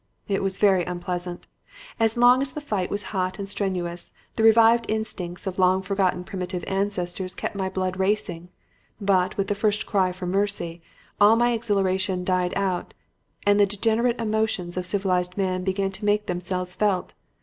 [0.27, 1.45] "It was very unpleasant.
[1.99, 6.23] As long as the fight was hot and strenuous, the revived instincts of long forgotten
[6.23, 8.49] primitive ancestors kept my blood racing.
[8.99, 10.81] But, with the first cry for mercy,
[11.19, 12.95] all my exhilaration died out
[13.45, 17.13] and the degenerate emotions of civilized man began to make themselves felt.